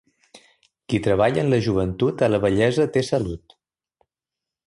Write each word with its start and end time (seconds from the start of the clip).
Qui 0.93 0.99
treballa 1.07 1.43
en 1.43 1.51
la 1.53 1.59
joventut, 1.67 2.25
a 2.27 2.31
la 2.33 2.41
vellesa 2.47 2.89
té 2.95 3.07
salut. 3.13 3.57